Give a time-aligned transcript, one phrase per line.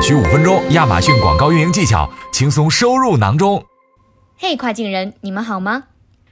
[0.00, 3.64] 只需五分钟，亚马逊广告运营技巧轻松收入囊中。
[4.36, 5.86] 嘿，跨境人，你们好吗？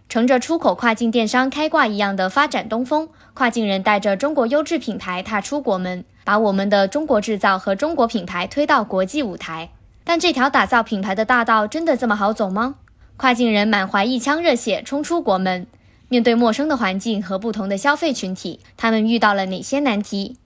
[0.08, 9.70] 乘着出口跨境电商开挂一样的发展东风，跨境人带着中国优质品牌踏出国门，把我们的中国制造和中国品牌推到国际舞台。
[10.04, 12.76] 但这条打造品牌的大道真的这么好走吗？
[13.16, 15.66] 跨境人满怀一腔热血冲出国门，
[16.06, 20.36] 面对陌生的环境和不同的消费群体，他们遇到了哪些难题？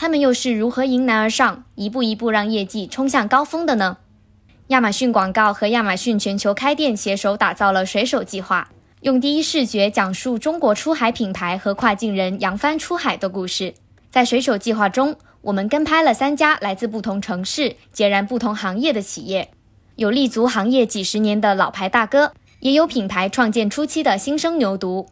[0.00, 3.98] 他们又是如何迎难而上，一步一步让业绩冲向高峰的呢？
[4.68, 8.70] 亚马逊广告和亚马逊全球开店携手打造了水手计划，
[9.02, 13.74] 用第一视角讲述中国出海品牌和跨境人扬帆出海的故事。
[14.10, 19.50] 在水手计划中，我们跟拍了三家来自不同城市、截然不同行业的企业，
[19.96, 25.08] 有立足行业几十年的老牌大哥，也有品牌创建初期的新生牛犊。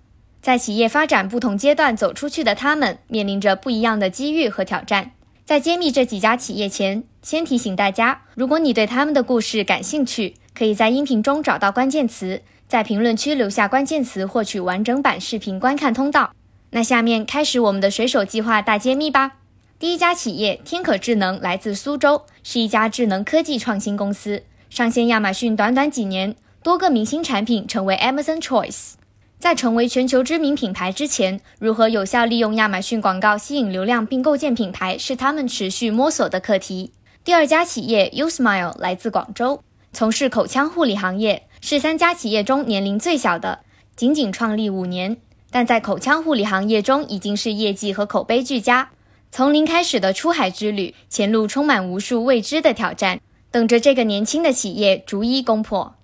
[0.48, 5.10] 在企业发展不同阶段走出去的他们，面临着不一样的机遇和挑战。
[5.44, 16.32] 在揭秘这几家企业前，先提醒大家：如果你对他们的故事感兴趣，可以在音频中找到关键词，在评论区留下关键词，获取完整版视频观看通道。
[16.70, 19.32] 那下面开始我们的水手计划大揭秘吧。
[19.78, 28.92] 第一家企业天可智能来自苏州，是一家智能科技创新公司，上线亚马逊短短几年，多个明星产品成为 Amazon Choice。
[29.38, 36.92] 在成为全球知名品牌之前，如何有效利用亚马逊广告吸引流量并构建品牌，是他们持续摸索的课题。
[37.22, 43.60] 第二家企业 Usmile 来自广州，从事口腔护理行业，是三家企业中年龄最小的，
[43.94, 45.16] 仅仅创立五年，
[45.50, 48.90] 但在口腔护理行业中已经是业绩和口碑俱佳。
[49.30, 53.20] 从零开始的出海之旅，前路充满无数未知的挑战，
[53.52, 55.94] 等着这个年轻的企业逐一攻破。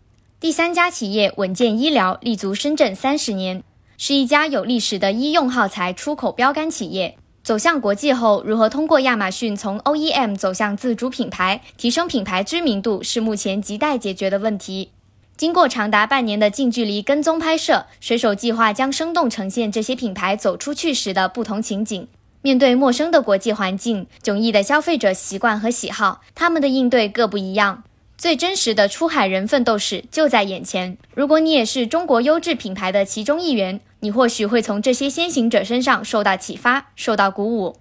[0.44, 3.62] 第三家企业稳健医疗立足深圳三十年，
[3.96, 7.16] 是一家有历史的医用耗材出口标杆企业。
[7.42, 14.90] 走向国际后，如何通过亚马逊从 OEM 走向自主品牌，提升品牌知名度，是目前亟待解决的问题。
[15.34, 22.06] 经过长达半年的近距离跟踪拍摄，水手计划将生动呈现这些品牌走出去时的不同情景。
[22.42, 27.82] 面对陌生的国际环境、迥异的消费者习惯和喜好，他们的应对各不一样。
[28.16, 30.96] 最真实的出海人奋斗史就在眼前。
[31.14, 37.76] 如果你也是中国优质品牌的其中一员，你或许会从这些先行者身上受到启发，受到鼓舞。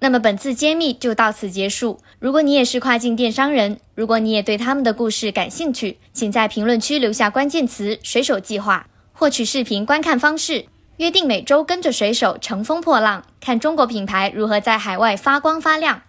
[0.00, 2.00] 那么本次揭秘就到此结束。
[2.20, 10.66] 如果你也是跨境电商人，如果你也对他们的故事感兴趣，请在评论区留下关键词“水手计划”，获取视频观看方式。
[10.98, 16.02] 约定每周跟着水手乘风破浪，看中国品牌如何在海外发光发亮。